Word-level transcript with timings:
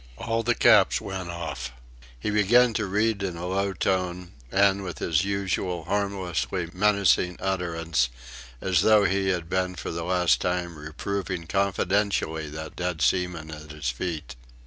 All 0.17 0.41
the 0.41 0.55
caps 0.55 0.99
went 0.99 1.29
off. 1.29 1.71
He 2.19 2.31
began 2.31 2.73
to 2.73 2.87
read 2.87 3.21
in 3.21 3.37
a 3.37 3.45
low 3.45 3.71
tone, 3.73 4.31
and 4.51 4.83
with 4.83 4.97
his 4.97 5.23
usual 5.23 5.83
harmlessly 5.83 6.67
menacing 6.73 7.37
utterance, 7.39 8.09
as 8.61 8.81
though 8.81 9.03
he 9.03 9.27
had 9.27 9.47
been 9.47 9.75
for 9.75 9.91
the 9.91 10.01
last 10.03 10.41
time 10.41 10.79
reproving 10.79 11.45
confidentially 11.45 12.49
that 12.49 12.75
dead 12.75 13.03
seaman 13.03 13.51
at 13.51 13.69
his 13.69 13.89
feet. 13.91 14.35